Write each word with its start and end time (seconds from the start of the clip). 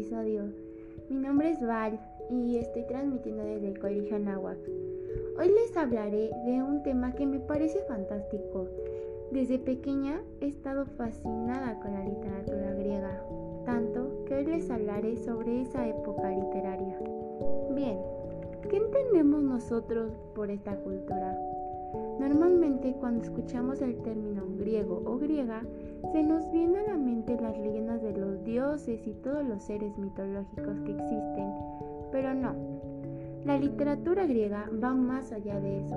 episodio. 0.00 0.44
Mi 1.10 1.16
nombre 1.18 1.50
es 1.50 1.60
Val 1.60 2.00
y 2.30 2.56
estoy 2.56 2.84
transmitiendo 2.84 3.44
desde 3.44 3.68
el 3.68 3.78
Colegio 3.78 4.16
Anáhuac. 4.16 4.56
Hoy 5.38 5.48
les 5.48 5.76
hablaré 5.76 6.30
de 6.46 6.62
un 6.62 6.82
tema 6.82 7.12
que 7.12 7.26
me 7.26 7.38
parece 7.38 7.80
fantástico. 7.80 8.66
Desde 9.30 9.58
pequeña 9.58 10.22
he 10.40 10.46
estado 10.46 10.86
fascinada 10.86 11.78
con 11.80 11.92
la 11.92 12.04
literatura 12.04 12.72
griega, 12.76 13.22
tanto 13.66 14.24
que 14.24 14.36
hoy 14.36 14.46
les 14.46 14.70
hablaré 14.70 15.18
sobre 15.18 15.60
esa 15.60 15.86
época 15.86 16.30
literaria. 16.30 16.98
Bien, 17.74 17.98
¿qué 18.70 18.78
entendemos 18.78 19.42
nosotros 19.42 20.12
por 20.34 20.50
esta 20.50 20.76
cultura? 20.76 21.38
Normalmente 22.18 22.94
cuando 22.98 23.22
escuchamos 23.22 23.82
el 23.82 23.98
término 23.98 24.46
griego 24.58 25.02
o 25.04 25.18
griega, 25.18 25.62
se 26.12 26.22
nos 26.22 26.50
vienen 26.50 26.76
a 26.76 26.92
la 26.92 26.96
mente 26.96 27.40
las 27.40 27.56
leyendas 27.58 28.02
de 28.02 28.16
los 28.16 28.42
dioses 28.44 29.06
y 29.06 29.12
todos 29.14 29.44
los 29.44 29.62
seres 29.62 29.96
mitológicos 29.98 30.80
que 30.80 30.92
existen, 30.92 31.52
pero 32.10 32.34
no. 32.34 32.54
La 33.44 33.58
literatura 33.58 34.26
griega 34.26 34.68
va 34.82 34.94
más 34.94 35.32
allá 35.32 35.60
de 35.60 35.78
eso. 35.78 35.96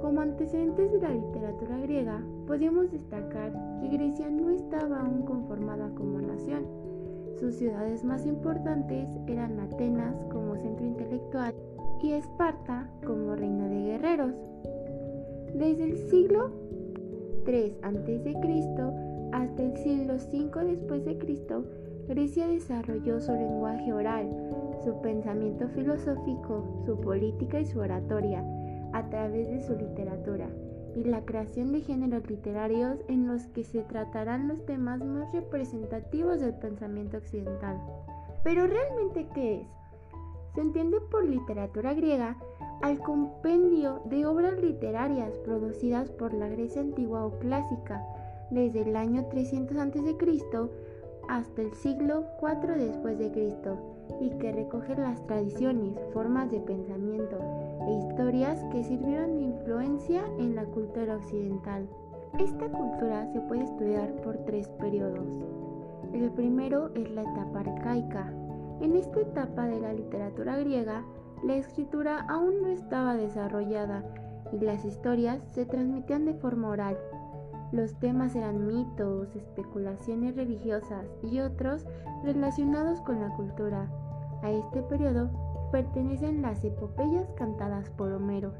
Como 0.00 0.20
antecedentes 0.20 0.92
de 0.92 1.00
la 1.00 1.10
literatura 1.10 1.78
griega, 1.78 2.20
podemos 2.46 2.90
destacar 2.90 3.52
que 3.80 3.88
Grecia 3.88 4.28
no 4.28 4.50
estaba 4.50 5.00
aún 5.00 5.22
conformada 5.22 5.90
como 5.94 6.20
nación. 6.20 6.66
Sus 7.38 7.54
ciudades 7.54 8.04
más 8.04 8.26
importantes 8.26 9.08
eran 9.26 9.58
Atenas 9.60 10.14
como 10.30 10.56
centro 10.56 10.84
intelectual 10.84 11.54
y 12.02 12.12
Esparta 12.12 12.88
como 13.06 13.36
reina 13.36 13.68
de 13.68 13.82
guerreros. 13.82 14.34
Desde 15.54 15.84
el 15.84 15.96
siglo 16.10 16.50
3 17.44 17.72
a.C. 17.82 18.34
hasta 19.32 19.62
el 19.62 19.76
siglo 19.78 20.18
5 20.18 20.58
después 20.60 21.04
de 21.04 21.18
Cristo, 21.18 21.64
Grecia 22.08 22.46
desarrolló 22.46 23.20
su 23.20 23.32
lenguaje 23.32 23.92
oral, 23.92 24.28
su 24.84 25.00
pensamiento 25.00 25.68
filosófico, 25.68 26.82
su 26.84 27.00
política 27.00 27.60
y 27.60 27.66
su 27.66 27.78
oratoria 27.80 28.44
a 28.92 29.08
través 29.08 29.48
de 29.48 29.60
su 29.60 29.74
literatura 29.74 30.48
y 30.94 31.04
la 31.04 31.24
creación 31.24 31.72
de 31.72 31.80
géneros 31.80 32.28
literarios 32.28 32.98
en 33.08 33.26
los 33.26 33.46
que 33.48 33.64
se 33.64 33.82
tratarán 33.82 34.48
los 34.48 34.64
temas 34.66 35.02
más 35.02 35.32
representativos 35.32 36.40
del 36.40 36.54
pensamiento 36.54 37.16
occidental. 37.16 37.80
Pero 38.44 38.66
realmente, 38.66 39.26
¿qué 39.34 39.62
es? 39.62 39.66
Se 40.54 40.60
entiende 40.60 41.00
por 41.00 41.24
literatura 41.24 41.94
griega 41.94 42.36
al 42.82 42.98
compendio 42.98 44.02
de 44.06 44.26
obras 44.26 44.60
literarias 44.60 45.30
producidas 45.44 46.10
por 46.10 46.34
la 46.34 46.48
Grecia 46.48 46.82
antigua 46.82 47.24
o 47.24 47.38
clásica 47.38 48.04
desde 48.50 48.82
el 48.82 48.96
año 48.96 49.24
300 49.26 49.76
a.C. 49.76 50.16
hasta 51.28 51.62
el 51.62 51.72
siglo 51.74 52.24
IV 52.42 52.74
después 52.74 53.18
de 53.18 53.30
Cristo 53.30 53.78
y 54.20 54.30
que 54.30 54.52
recoge 54.52 54.96
las 54.96 55.24
tradiciones, 55.26 55.96
formas 56.12 56.50
de 56.50 56.60
pensamiento 56.60 57.38
e 57.86 57.92
historias 57.92 58.62
que 58.72 58.84
sirvieron 58.84 59.36
de 59.36 59.42
influencia 59.42 60.24
en 60.38 60.56
la 60.56 60.64
cultura 60.64 61.16
occidental. 61.16 61.88
Esta 62.38 62.68
cultura 62.68 63.30
se 63.32 63.40
puede 63.42 63.62
estudiar 63.62 64.12
por 64.22 64.38
tres 64.38 64.68
periodos. 64.80 65.28
El 66.12 66.30
primero 66.32 66.90
es 66.94 67.10
la 67.12 67.22
etapa 67.22 67.60
arcaica, 67.60 68.32
en 68.80 68.96
esta 68.96 69.20
etapa 69.20 69.66
de 69.66 69.80
la 69.80 69.92
literatura 69.92 70.56
griega, 70.56 71.04
la 71.44 71.56
escritura 71.56 72.26
aún 72.28 72.62
no 72.62 72.68
estaba 72.68 73.16
desarrollada 73.16 74.04
y 74.52 74.58
las 74.64 74.84
historias 74.84 75.40
se 75.52 75.66
transmitían 75.66 76.24
de 76.24 76.34
forma 76.34 76.68
oral. 76.68 76.96
Los 77.72 77.94
temas 77.98 78.36
eran 78.36 78.66
mitos, 78.66 79.34
especulaciones 79.34 80.36
religiosas 80.36 81.06
y 81.22 81.40
otros 81.40 81.86
relacionados 82.22 83.00
con 83.00 83.20
la 83.20 83.30
cultura. 83.34 83.90
A 84.42 84.50
este 84.50 84.82
periodo 84.82 85.30
pertenecen 85.72 86.42
las 86.42 86.62
epopeyas 86.64 87.30
cantadas 87.32 87.88
por 87.90 88.12
Homero. 88.12 88.52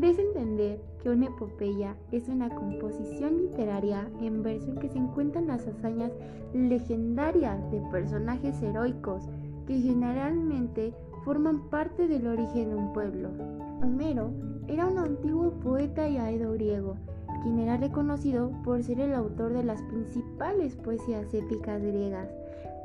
Debes 0.00 0.18
entender 0.18 0.80
que 1.02 1.10
una 1.10 1.26
epopeya 1.26 1.94
es 2.10 2.26
una 2.28 2.48
composición 2.48 3.36
literaria 3.36 4.08
en 4.22 4.42
verso 4.42 4.70
en 4.70 4.78
que 4.78 4.88
se 4.88 4.96
encuentran 4.96 5.46
las 5.46 5.66
hazañas 5.66 6.10
legendarias 6.54 7.70
de 7.70 7.82
personajes 7.92 8.62
heroicos 8.62 9.28
que 9.66 9.78
generalmente 9.78 10.94
forman 11.22 11.68
parte 11.68 12.08
del 12.08 12.28
origen 12.28 12.70
de 12.70 12.76
un 12.76 12.94
pueblo. 12.94 13.28
Homero 13.82 14.30
era 14.68 14.86
un 14.86 14.96
antiguo 14.96 15.50
poeta 15.60 16.08
y 16.08 16.16
aedo 16.16 16.54
griego, 16.54 16.96
quien 17.42 17.58
era 17.58 17.76
reconocido 17.76 18.52
por 18.64 18.82
ser 18.82 19.00
el 19.00 19.12
autor 19.12 19.52
de 19.52 19.64
las 19.64 19.82
principales 19.82 20.76
poesías 20.76 21.34
épicas 21.34 21.82
griegas, 21.82 22.30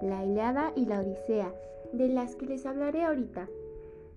la 0.01 0.25
Ilíada 0.25 0.73
y 0.75 0.85
la 0.85 0.99
Odisea, 0.99 1.49
de 1.93 2.09
las 2.09 2.35
que 2.35 2.47
les 2.47 2.65
hablaré 2.65 3.05
ahorita. 3.05 3.47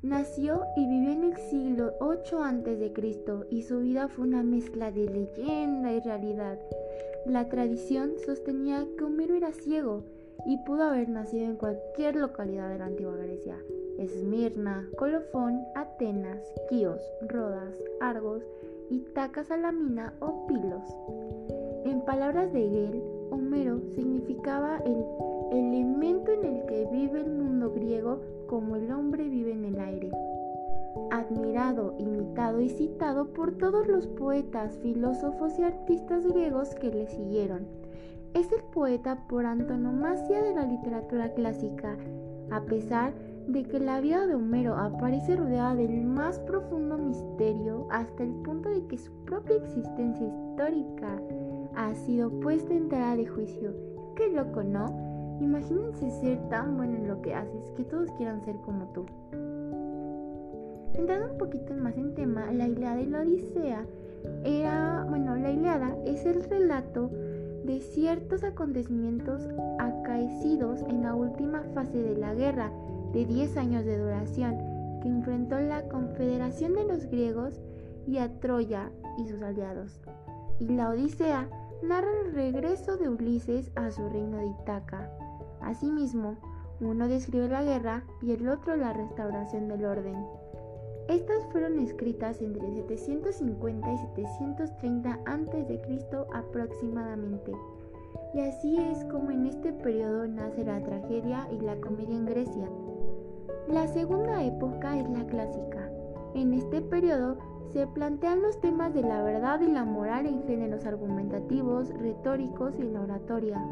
Nació 0.02 0.62
y 0.76 0.86
vivió 0.86 1.10
en 1.10 1.24
el 1.24 1.36
siglo 1.36 1.92
8 1.98 2.44
a.C. 2.44 2.92
y 3.50 3.62
su 3.62 3.80
vida 3.80 4.06
fue 4.06 4.28
una 4.28 4.44
mezcla 4.44 4.92
de 4.92 5.06
leyenda 5.06 5.92
y 5.92 5.98
realidad. 5.98 6.56
La 7.26 7.48
tradición 7.48 8.12
sostenía 8.24 8.86
que 8.96 9.02
Homero 9.02 9.34
era 9.34 9.50
ciego 9.50 10.04
y 10.46 10.56
pudo 10.58 10.84
haber 10.84 11.08
nacido 11.08 11.46
en 11.46 11.56
cualquier 11.56 12.14
localidad 12.14 12.68
de 12.68 12.78
la 12.78 12.86
antigua 12.86 13.16
Grecia. 13.16 13.56
Esmirna, 13.98 14.88
Colofón, 14.96 15.62
Atenas, 15.74 16.44
Quíos, 16.70 17.02
Rodas, 17.22 17.74
Argos, 18.00 18.44
Itaca, 18.90 19.42
Salamina 19.42 20.14
o 20.20 20.46
Pilos. 20.46 20.84
En 21.84 22.02
palabras 22.02 22.52
de 22.52 22.64
Hegel, 22.64 23.02
Homero 23.30 23.80
significaba 23.96 24.80
el 24.84 25.04
elemento 25.50 26.30
en 26.30 26.44
el 26.44 26.66
que 26.66 26.77
como 28.46 28.76
el 28.76 28.90
hombre 28.90 29.28
vive 29.28 29.52
en 29.52 29.64
el 29.64 29.80
aire. 29.80 30.10
Admirado, 31.10 31.94
imitado 31.98 32.60
y 32.60 32.68
citado 32.68 33.28
por 33.32 33.52
todos 33.52 33.86
los 33.86 34.06
poetas, 34.06 34.76
filósofos 34.78 35.58
y 35.58 35.62
artistas 35.62 36.26
griegos 36.26 36.74
que 36.74 36.90
le 36.90 37.06
siguieron. 37.06 37.66
Es 38.34 38.52
el 38.52 38.62
poeta 38.72 39.26
por 39.28 39.46
antonomasia 39.46 40.42
de 40.42 40.54
la 40.54 40.66
literatura 40.66 41.32
clásica, 41.34 41.96
a 42.50 42.62
pesar 42.62 43.14
de 43.48 43.64
que 43.64 43.80
la 43.80 44.00
vida 44.00 44.26
de 44.26 44.34
Homero 44.34 44.74
aparece 44.74 45.36
rodeada 45.36 45.74
del 45.74 46.04
más 46.04 46.38
profundo 46.40 46.98
misterio 46.98 47.86
hasta 47.90 48.22
el 48.22 48.32
punto 48.42 48.68
de 48.68 48.86
que 48.86 48.98
su 48.98 49.10
propia 49.24 49.56
existencia 49.56 50.26
histórica 50.26 51.20
ha 51.74 51.94
sido 51.94 52.30
puesta 52.40 52.74
en 52.74 52.88
tela 52.88 53.16
de 53.16 53.26
juicio. 53.26 53.74
Qué 54.14 54.28
loco, 54.30 54.62
¿no? 54.62 55.07
Imagínense 55.40 56.10
ser 56.20 56.38
tan 56.48 56.76
bueno 56.76 56.96
en 56.96 57.08
lo 57.08 57.22
que 57.22 57.34
haces 57.34 57.70
que 57.76 57.84
todos 57.84 58.10
quieran 58.12 58.42
ser 58.44 58.56
como 58.56 58.86
tú. 58.92 59.06
Entrando 60.94 61.32
un 61.32 61.38
poquito 61.38 61.74
más 61.74 61.96
en 61.96 62.14
tema, 62.14 62.50
la 62.52 62.66
Ilíada 62.66 63.00
y 63.00 63.06
la 63.06 63.20
Odisea 63.20 63.86
era, 64.44 65.06
bueno, 65.08 65.36
la 65.36 65.50
Ilíada 65.50 65.96
es 66.04 66.26
el 66.26 66.42
relato 66.42 67.10
de 67.64 67.80
ciertos 67.80 68.42
acontecimientos 68.42 69.48
acaecidos 69.78 70.82
en 70.88 71.02
la 71.02 71.14
última 71.14 71.62
fase 71.74 72.02
de 72.02 72.16
la 72.16 72.34
guerra 72.34 72.72
de 73.12 73.24
10 73.26 73.56
años 73.58 73.84
de 73.84 73.98
duración 73.98 74.56
que 75.02 75.08
enfrentó 75.08 75.60
la 75.60 75.82
Confederación 75.88 76.74
de 76.74 76.84
los 76.84 77.06
griegos 77.06 77.60
y 78.06 78.18
a 78.18 78.40
Troya 78.40 78.90
y 79.18 79.28
sus 79.28 79.40
aliados. 79.42 80.00
Y 80.58 80.66
la 80.68 80.90
Odisea 80.90 81.48
narra 81.82 82.08
el 82.24 82.32
regreso 82.32 82.96
de 82.96 83.08
Ulises 83.08 83.70
a 83.76 83.90
su 83.92 84.08
reino 84.08 84.38
de 84.38 84.46
Itaca 84.46 85.10
Asimismo, 85.60 86.36
uno 86.80 87.08
describe 87.08 87.48
la 87.48 87.62
guerra 87.62 88.04
y 88.22 88.32
el 88.32 88.48
otro 88.48 88.76
la 88.76 88.92
restauración 88.92 89.68
del 89.68 89.84
orden. 89.84 90.24
Estas 91.08 91.44
fueron 91.50 91.78
escritas 91.78 92.42
entre 92.42 92.70
750 92.70 93.92
y 93.92 93.98
730 93.98 95.18
a.C. 95.24 95.80
aproximadamente. 96.34 97.52
Y 98.34 98.40
así 98.40 98.76
es 98.76 99.04
como 99.06 99.30
en 99.30 99.46
este 99.46 99.72
periodo 99.72 100.26
nace 100.28 100.64
la 100.64 100.82
tragedia 100.82 101.48
y 101.50 101.60
la 101.64 101.76
comedia 101.76 102.14
en 102.14 102.26
Grecia. 102.26 102.68
La 103.68 103.88
segunda 103.88 104.44
época 104.44 104.98
es 104.98 105.08
la 105.08 105.26
clásica. 105.26 105.90
En 106.34 106.52
este 106.52 106.82
periodo 106.82 107.38
se 107.72 107.86
plantean 107.86 108.42
los 108.42 108.60
temas 108.60 108.92
de 108.92 109.02
la 109.02 109.22
verdad 109.22 109.60
y 109.60 109.66
la 109.66 109.84
moral 109.84 110.26
en 110.26 110.42
géneros 110.42 110.86
argumentativos, 110.86 111.88
retóricos 111.98 112.78
y 112.78 112.82
en 112.82 112.94
la 112.94 113.02
oratoria. 113.02 113.62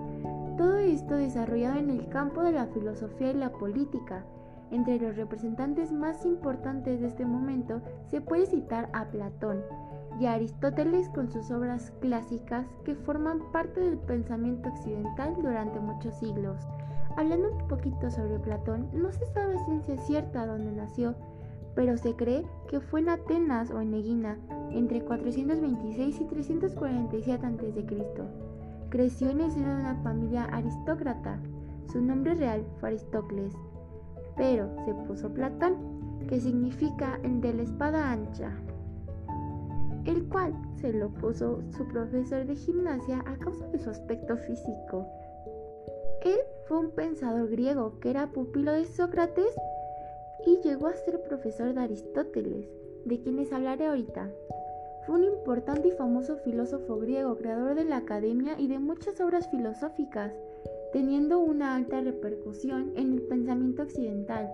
Todo 0.56 0.78
esto 0.78 1.16
desarrollado 1.16 1.78
en 1.78 1.90
el 1.90 2.08
campo 2.08 2.42
de 2.42 2.52
la 2.52 2.66
filosofía 2.68 3.30
y 3.30 3.34
la 3.34 3.52
política. 3.52 4.24
Entre 4.70 4.98
los 4.98 5.14
representantes 5.14 5.92
más 5.92 6.24
importantes 6.24 7.00
de 7.00 7.08
este 7.08 7.26
momento 7.26 7.82
se 8.06 8.22
puede 8.22 8.46
citar 8.46 8.88
a 8.94 9.04
Platón 9.10 9.62
y 10.18 10.24
a 10.24 10.32
Aristóteles 10.32 11.10
con 11.10 11.30
sus 11.30 11.50
obras 11.50 11.92
clásicas 12.00 12.66
que 12.84 12.94
forman 12.94 13.40
parte 13.52 13.80
del 13.80 13.98
pensamiento 13.98 14.70
occidental 14.70 15.36
durante 15.42 15.78
muchos 15.78 16.14
siglos. 16.16 16.66
Hablando 17.16 17.52
un 17.52 17.68
poquito 17.68 18.10
sobre 18.10 18.38
Platón, 18.38 18.88
no 18.94 19.12
se 19.12 19.26
sabe 19.26 19.58
ciencia 19.66 19.98
cierta 19.98 20.46
dónde 20.46 20.72
nació, 20.72 21.14
pero 21.74 21.98
se 21.98 22.14
cree 22.14 22.46
que 22.68 22.80
fue 22.80 23.00
en 23.00 23.10
Atenas 23.10 23.70
o 23.70 23.82
en 23.82 23.92
Egina 23.92 24.38
entre 24.70 25.02
426 25.02 26.20
y 26.20 26.24
347 26.24 27.46
a.C. 27.46 28.65
Creció 28.88 29.30
en 29.30 29.40
el 29.40 29.50
seno 29.50 29.74
de 29.74 29.80
una 29.80 29.96
familia 30.02 30.44
aristócrata. 30.44 31.40
Su 31.92 32.00
nombre 32.00 32.34
real 32.34 32.64
fue 32.78 32.90
Aristócles, 32.90 33.52
pero 34.36 34.68
se 34.84 34.94
puso 34.94 35.32
Platón, 35.32 35.76
que 36.28 36.40
significa 36.40 37.18
el 37.22 37.40
de 37.40 37.54
la 37.54 37.62
espada 37.62 38.12
ancha, 38.12 38.52
el 40.04 40.28
cual 40.28 40.54
se 40.80 40.92
lo 40.92 41.08
puso 41.10 41.62
su 41.76 41.86
profesor 41.88 42.46
de 42.46 42.54
gimnasia 42.54 43.22
a 43.26 43.36
causa 43.36 43.66
de 43.68 43.78
su 43.78 43.90
aspecto 43.90 44.36
físico. 44.36 45.06
Él 46.22 46.38
fue 46.66 46.78
un 46.78 46.90
pensador 46.90 47.48
griego 47.50 47.98
que 48.00 48.10
era 48.10 48.28
pupilo 48.28 48.72
de 48.72 48.84
Sócrates 48.84 49.54
y 50.46 50.60
llegó 50.62 50.86
a 50.86 50.94
ser 50.94 51.22
profesor 51.22 51.74
de 51.74 51.80
Aristóteles, 51.80 52.68
de 53.04 53.20
quienes 53.20 53.52
hablaré 53.52 53.86
ahorita. 53.86 54.30
Fue 55.06 55.14
un 55.14 55.24
importante 55.24 55.86
y 55.86 55.92
famoso 55.92 56.36
filósofo 56.38 56.98
griego, 56.98 57.36
creador 57.36 57.76
de 57.76 57.84
la 57.84 57.98
academia 57.98 58.58
y 58.58 58.66
de 58.66 58.80
muchas 58.80 59.20
obras 59.20 59.48
filosóficas, 59.48 60.32
teniendo 60.92 61.38
una 61.38 61.76
alta 61.76 62.00
repercusión 62.00 62.92
en 62.96 63.12
el 63.12 63.22
pensamiento 63.22 63.84
occidental. 63.84 64.52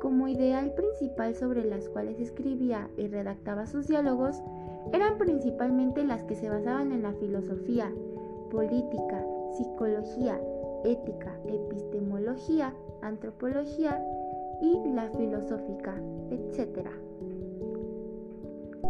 Como 0.00 0.28
ideal 0.28 0.72
principal 0.74 1.34
sobre 1.34 1.64
las 1.64 1.88
cuales 1.88 2.20
escribía 2.20 2.88
y 2.96 3.08
redactaba 3.08 3.66
sus 3.66 3.88
diálogos, 3.88 4.40
eran 4.92 5.18
principalmente 5.18 6.04
las 6.04 6.22
que 6.22 6.36
se 6.36 6.48
basaban 6.48 6.92
en 6.92 7.02
la 7.02 7.14
filosofía, 7.14 7.92
política, 8.52 9.26
psicología, 9.56 10.40
ética, 10.84 11.36
epistemología, 11.48 12.72
antropología 13.02 14.00
y 14.60 14.78
la 14.94 15.10
filosófica, 15.10 15.96
etc. 16.30 16.86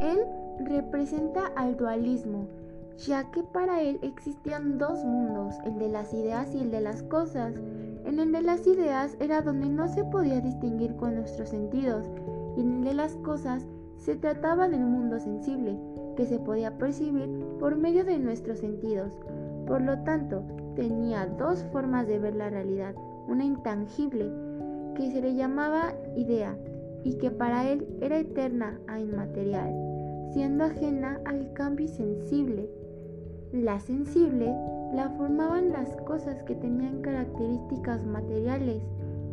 Él 0.02 0.18
representa 0.66 1.46
al 1.56 1.76
dualismo, 1.76 2.46
ya 3.06 3.30
que 3.30 3.42
para 3.42 3.82
él 3.82 3.98
existían 4.02 4.78
dos 4.78 5.04
mundos, 5.04 5.56
el 5.64 5.78
de 5.78 5.88
las 5.88 6.12
ideas 6.12 6.54
y 6.54 6.60
el 6.60 6.70
de 6.70 6.80
las 6.80 7.02
cosas. 7.04 7.54
En 8.04 8.18
el 8.18 8.32
de 8.32 8.42
las 8.42 8.66
ideas 8.66 9.16
era 9.20 9.42
donde 9.42 9.68
no 9.68 9.88
se 9.88 10.04
podía 10.04 10.40
distinguir 10.40 10.96
con 10.96 11.14
nuestros 11.14 11.48
sentidos, 11.48 12.06
y 12.56 12.60
en 12.60 12.78
el 12.78 12.84
de 12.84 12.94
las 12.94 13.14
cosas 13.16 13.66
se 13.96 14.16
trataba 14.16 14.68
del 14.68 14.84
mundo 14.84 15.18
sensible, 15.20 15.78
que 16.16 16.26
se 16.26 16.38
podía 16.38 16.76
percibir 16.78 17.28
por 17.58 17.76
medio 17.76 18.04
de 18.04 18.18
nuestros 18.18 18.58
sentidos. 18.58 19.18
Por 19.66 19.80
lo 19.80 19.98
tanto, 20.00 20.42
tenía 20.74 21.26
dos 21.26 21.64
formas 21.72 22.06
de 22.06 22.18
ver 22.18 22.34
la 22.34 22.50
realidad, 22.50 22.94
una 23.28 23.44
intangible, 23.44 24.30
que 24.96 25.10
se 25.10 25.22
le 25.22 25.34
llamaba 25.34 25.94
idea, 26.16 26.56
y 27.04 27.14
que 27.18 27.30
para 27.30 27.68
él 27.70 27.86
era 28.00 28.18
eterna 28.18 28.78
e 28.94 29.00
inmaterial, 29.00 29.91
siendo 30.32 30.64
ajena 30.64 31.20
al 31.24 31.52
cambio 31.52 31.88
sensible. 31.88 32.68
La 33.52 33.80
sensible 33.80 34.54
la 34.94 35.10
formaban 35.16 35.72
las 35.72 35.94
cosas 36.02 36.42
que 36.44 36.54
tenían 36.54 37.02
características 37.02 38.04
materiales, 38.04 38.82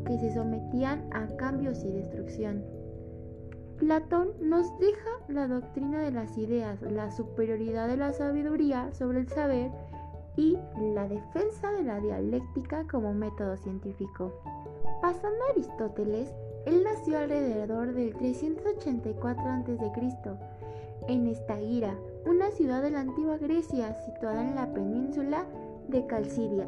que 0.05 0.17
se 0.17 0.33
sometían 0.33 1.07
a 1.11 1.27
cambios 1.37 1.83
y 1.83 1.91
destrucción. 1.91 2.63
Platón 3.77 4.31
nos 4.41 4.77
deja 4.79 5.09
la 5.29 5.47
doctrina 5.47 6.01
de 6.01 6.11
las 6.11 6.37
ideas, 6.37 6.81
la 6.81 7.11
superioridad 7.11 7.87
de 7.87 7.95
la 7.95 8.11
sabiduría 8.11 8.91
sobre 8.93 9.19
el 9.21 9.29
saber 9.29 9.71
y 10.35 10.57
la 10.93 11.07
defensa 11.07 11.71
de 11.71 11.83
la 11.83 11.99
dialéctica 11.99 12.85
como 12.91 13.13
método 13.13 13.55
científico. 13.57 14.33
Pasando 15.01 15.45
a 15.45 15.51
Aristóteles, 15.51 16.33
él 16.65 16.83
nació 16.83 17.19
alrededor 17.19 17.93
del 17.93 18.13
384 18.15 19.41
a.C. 19.43 19.77
en 21.09 21.25
Estagira, 21.25 21.95
una 22.27 22.51
ciudad 22.51 22.83
de 22.83 22.91
la 22.91 23.00
antigua 23.00 23.38
Grecia 23.38 23.95
situada 24.06 24.47
en 24.47 24.56
la 24.56 24.71
península 24.71 25.45
de 25.88 26.06
Calcidia. 26.06 26.67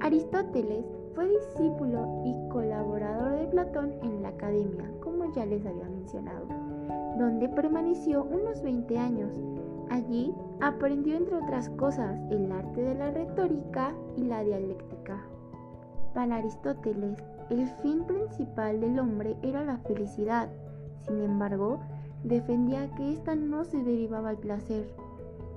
Aristóteles 0.00 0.84
fue 1.14 1.26
discípulo 1.26 2.22
y 2.24 2.48
colaborador 2.50 3.38
de 3.38 3.46
Platón 3.46 3.94
en 4.02 4.22
la 4.22 4.28
academia, 4.28 4.90
como 5.02 5.32
ya 5.32 5.46
les 5.46 5.64
había 5.64 5.88
mencionado, 5.88 6.46
donde 7.18 7.48
permaneció 7.48 8.24
unos 8.24 8.62
20 8.62 8.98
años. 8.98 9.32
Allí 9.88 10.34
aprendió, 10.60 11.16
entre 11.16 11.36
otras 11.36 11.70
cosas, 11.70 12.20
el 12.30 12.52
arte 12.52 12.82
de 12.82 12.94
la 12.94 13.10
retórica 13.10 13.94
y 14.16 14.24
la 14.24 14.44
dialéctica. 14.44 15.18
Para 16.12 16.36
Aristóteles, 16.36 17.16
el 17.48 17.66
fin 17.82 18.04
principal 18.04 18.80
del 18.80 18.98
hombre 18.98 19.36
era 19.42 19.64
la 19.64 19.78
felicidad. 19.78 20.50
Sin 21.06 21.20
embargo, 21.22 21.80
defendía 22.24 22.90
que 22.94 23.12
ésta 23.12 23.34
no 23.34 23.64
se 23.64 23.82
derivaba 23.82 24.30
del 24.30 24.38
placer, 24.38 24.86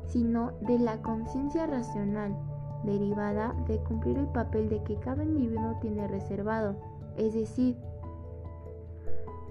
sino 0.08 0.52
de 0.62 0.80
la 0.80 1.02
conciencia 1.02 1.66
racional 1.68 2.36
derivada 2.84 3.56
de 3.68 3.78
cumplir 3.80 4.18
el 4.18 4.28
papel 4.28 4.70
de 4.70 4.84
que 4.84 4.98
cada 4.98 5.24
individuo 5.24 5.78
tiene 5.82 6.08
reservado, 6.08 6.76
es 7.18 7.34
decir, 7.34 7.78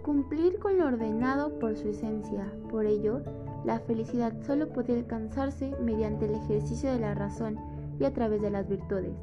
cumplir 0.03 0.59
con 0.59 0.79
lo 0.79 0.87
ordenado 0.87 1.59
por 1.59 1.77
su 1.77 1.89
esencia. 1.89 2.53
Por 2.71 2.87
ello, 2.87 3.23
la 3.65 3.79
felicidad 3.81 4.33
solo 4.43 4.69
puede 4.69 4.99
alcanzarse 4.99 5.73
mediante 5.83 6.27
el 6.27 6.35
ejercicio 6.35 6.91
de 6.93 6.99
la 6.99 7.15
razón 7.15 7.57
y 7.99 8.05
a 8.05 8.13
través 8.13 8.43
de 8.43 8.51
las 8.51 8.69
virtudes. 8.69 9.17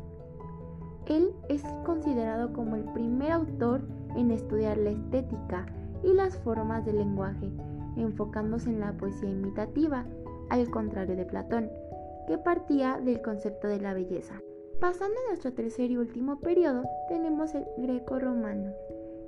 Él 1.06 1.34
es 1.50 1.64
considerado 1.86 2.54
como 2.54 2.76
el 2.76 2.84
primer 2.94 3.32
autor 3.32 3.82
en 4.16 4.32
estudiar 4.32 4.78
la 4.78 4.92
estética 4.92 5.66
y 6.04 6.14
las 6.14 6.38
formas 6.38 6.86
del 6.86 6.98
lenguaje, 6.98 7.52
enfocándose 7.98 8.70
en 8.70 8.80
la 8.80 8.94
poesía 8.94 9.30
imitativa, 9.30 10.06
al 10.50 10.70
contrario 10.70 11.16
de 11.16 11.26
Platón, 11.26 11.70
que 12.28 12.38
partía 12.38 13.00
del 13.04 13.22
concepto 13.22 13.68
de 13.68 13.80
la 13.80 13.94
belleza. 13.94 14.42
Pasando 14.80 15.16
a 15.20 15.30
nuestro 15.30 15.54
tercer 15.54 15.92
y 15.92 15.98
último 15.98 16.40
periodo, 16.40 16.84
tenemos 17.10 17.54
el 17.54 17.66
greco-romano. 17.78 18.72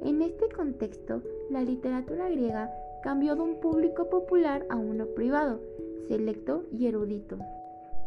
En 0.02 0.22
este 0.22 0.48
contexto, 0.50 1.22
la 1.50 1.62
literatura 1.62 2.30
griega 2.30 2.72
cambió 3.04 3.36
de 3.36 3.42
un 3.42 3.60
público 3.60 4.10
popular 4.10 4.66
a 4.70 4.78
uno 4.78 5.08
privado, 5.08 5.60
selecto 6.08 6.64
y 6.72 6.88
erudito, 6.88 7.38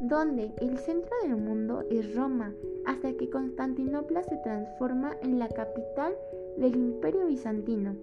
donde 0.01 0.53
el 0.59 0.79
centro 0.79 1.15
del 1.23 1.37
mundo 1.37 1.83
es 1.91 2.15
Roma, 2.15 2.53
hasta 2.87 3.13
que 3.13 3.31
Constantinopla 3.31 4.23
se 4.23 4.37
transforma 4.39 5.17
en 5.23 5.39
la 5.39 5.49
capital 5.49 6.15
del 6.57 6.77
imperio 6.77 7.27
bizantino. 7.27 7.95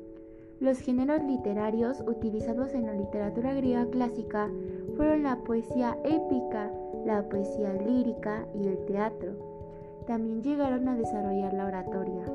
Los 0.61 0.77
géneros 0.77 1.23
literarios 1.23 2.03
utilizados 2.05 2.75
en 2.75 2.85
la 2.85 2.93
literatura 2.93 3.51
griega 3.55 3.83
clásica 3.87 4.47
fueron 4.95 5.23
la 5.23 5.37
poesía 5.37 5.97
épica, 6.03 6.71
la 7.03 7.27
poesía 7.27 7.73
lírica 7.73 8.45
y 8.53 8.67
el 8.67 8.77
teatro. 8.85 9.31
También 10.05 10.43
llegaron 10.43 10.87
a 10.87 10.95
desarrollar 10.95 11.51
la 11.55 11.65
oratoria. 11.65 12.25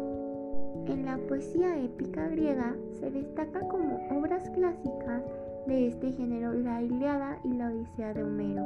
En 0.87 1.05
la 1.05 1.19
poesía 1.29 1.81
épica 1.81 2.27
griega 2.27 2.75
se 2.99 3.13
destaca 3.13 3.61
como 3.69 4.01
obras 4.11 4.51
clásicas 4.51 5.23
de 5.69 5.87
este 5.87 6.11
género 6.11 6.53
la 6.53 6.83
Iliada 6.83 7.39
y 7.45 7.53
la 7.53 7.69
Odisea 7.69 8.13
de 8.13 8.25
Homero. 8.25 8.65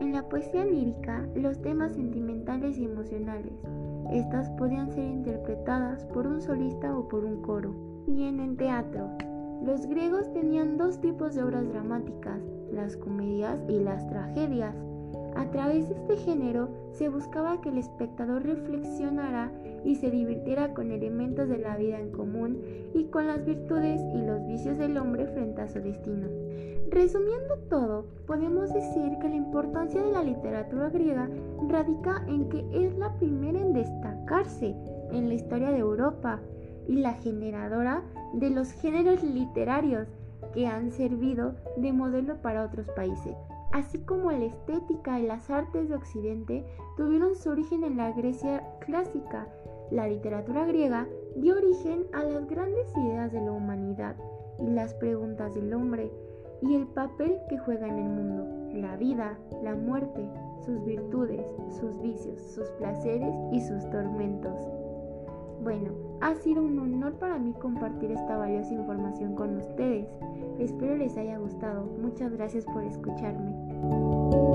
En 0.00 0.12
la 0.12 0.28
poesía 0.28 0.64
lírica, 0.64 1.24
los 1.36 1.62
temas 1.62 1.92
sentimentales 1.92 2.76
y 2.78 2.86
emocionales. 2.86 3.52
Estas 4.10 4.50
podían 4.50 4.90
ser 4.90 5.04
interpretadas 5.04 6.04
por 6.06 6.26
un 6.26 6.42
solista 6.42 6.98
o 6.98 7.06
por 7.06 7.24
un 7.24 7.42
coro 7.42 7.91
y 8.06 8.24
en 8.24 8.40
el 8.40 8.56
teatro. 8.56 9.10
Los 9.64 9.86
griegos 9.86 10.32
tenían 10.32 10.76
dos 10.76 11.00
tipos 11.00 11.34
de 11.34 11.44
obras 11.44 11.68
dramáticas, 11.68 12.40
las 12.72 12.96
comedias 12.96 13.60
y 13.68 13.78
las 13.78 14.08
tragedias. 14.08 14.74
A 15.36 15.50
través 15.50 15.88
de 15.88 15.94
este 15.94 16.16
género 16.16 16.68
se 16.90 17.08
buscaba 17.08 17.60
que 17.60 17.70
el 17.70 17.78
espectador 17.78 18.42
reflexionara 18.42 19.50
y 19.84 19.94
se 19.94 20.10
divirtiera 20.10 20.74
con 20.74 20.90
elementos 20.90 21.48
de 21.48 21.58
la 21.58 21.76
vida 21.76 22.00
en 22.00 22.10
común 22.10 22.60
y 22.92 23.04
con 23.04 23.26
las 23.26 23.44
virtudes 23.44 24.00
y 24.14 24.18
los 24.22 24.46
vicios 24.46 24.78
del 24.78 24.98
hombre 24.98 25.26
frente 25.26 25.62
a 25.62 25.68
su 25.68 25.80
destino. 25.80 26.28
Resumiendo 26.90 27.56
todo, 27.70 28.04
podemos 28.26 28.72
decir 28.74 29.16
que 29.20 29.28
la 29.28 29.36
importancia 29.36 30.02
de 30.02 30.12
la 30.12 30.22
literatura 30.22 30.90
griega 30.90 31.28
radica 31.68 32.22
en 32.28 32.50
que 32.50 32.66
es 32.72 32.94
la 32.98 33.16
primera 33.16 33.60
en 33.60 33.72
destacarse 33.72 34.76
en 35.10 35.28
la 35.28 35.34
historia 35.34 35.70
de 35.70 35.78
Europa 35.78 36.40
y 36.88 36.96
la 36.96 37.14
generadora 37.14 38.02
de 38.34 38.50
los 38.50 38.72
géneros 38.72 39.22
literarios 39.22 40.08
que 40.52 40.66
han 40.66 40.90
servido 40.90 41.54
de 41.76 41.92
modelo 41.92 42.36
para 42.42 42.64
otros 42.64 42.88
países. 42.90 43.36
Así 43.72 43.98
como 44.00 44.30
la 44.30 44.44
estética 44.44 45.18
y 45.18 45.26
las 45.26 45.48
artes 45.48 45.88
de 45.88 45.94
Occidente 45.94 46.64
tuvieron 46.96 47.34
su 47.34 47.50
origen 47.50 47.84
en 47.84 47.96
la 47.96 48.12
Grecia 48.12 48.62
clásica, 48.80 49.48
la 49.90 50.08
literatura 50.08 50.66
griega 50.66 51.06
dio 51.36 51.56
origen 51.56 52.06
a 52.12 52.22
las 52.22 52.46
grandes 52.48 52.94
ideas 52.96 53.32
de 53.32 53.40
la 53.40 53.52
humanidad 53.52 54.16
y 54.58 54.66
las 54.70 54.94
preguntas 54.94 55.54
del 55.54 55.72
hombre 55.72 56.10
y 56.62 56.74
el 56.74 56.86
papel 56.86 57.38
que 57.48 57.58
juega 57.58 57.88
en 57.88 57.98
el 57.98 58.08
mundo, 58.08 58.46
la 58.74 58.96
vida, 58.96 59.38
la 59.62 59.74
muerte, 59.74 60.28
sus 60.64 60.84
virtudes, 60.84 61.44
sus 61.80 62.00
vicios, 62.00 62.40
sus 62.40 62.68
placeres 62.78 63.34
y 63.52 63.60
sus 63.60 63.88
tormentos. 63.90 64.81
Bueno, 65.62 65.92
ha 66.20 66.34
sido 66.34 66.64
un 66.64 66.76
honor 66.80 67.12
para 67.20 67.38
mí 67.38 67.52
compartir 67.52 68.10
esta 68.10 68.36
valiosa 68.36 68.74
información 68.74 69.36
con 69.36 69.56
ustedes. 69.58 70.08
Espero 70.58 70.96
les 70.96 71.16
haya 71.16 71.38
gustado. 71.38 71.84
Muchas 72.00 72.32
gracias 72.32 72.64
por 72.64 72.82
escucharme. 72.82 74.51